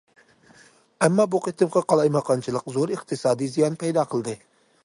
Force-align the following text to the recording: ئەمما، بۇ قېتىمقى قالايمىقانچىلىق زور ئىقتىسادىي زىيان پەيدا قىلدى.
ئەمما، 1.07 1.27
بۇ 1.35 1.41
قېتىمقى 1.49 1.85
قالايمىقانچىلىق 1.93 2.75
زور 2.79 2.97
ئىقتىسادىي 2.97 3.53
زىيان 3.57 3.81
پەيدا 3.85 4.11
قىلدى. 4.15 4.37